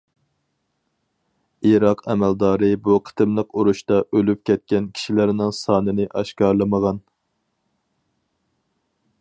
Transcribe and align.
ئىراق 1.71 2.01
ئەمەلدارى 2.13 2.69
بۇ 2.87 2.97
قېتىملىق 3.09 3.53
ئۇرۇشتا 3.59 4.01
ئۆلۈپ 4.15 4.41
كەتكەن 4.51 4.89
كىشىلەرنىڭ 4.97 5.55
سانىنى 5.61 6.11
ئاشكارىلىمىغان. 6.23 7.03